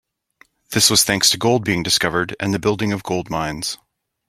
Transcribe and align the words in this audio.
This 0.71 0.89
was 0.89 1.03
thanks 1.03 1.29
to 1.29 1.37
gold 1.37 1.63
being 1.63 1.83
discovered 1.83 2.35
and 2.39 2.55
the 2.55 2.59
building 2.59 2.91
of 2.91 3.03
gold 3.03 3.29
mines. 3.29 3.77